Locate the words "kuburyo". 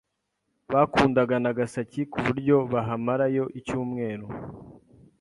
2.11-2.57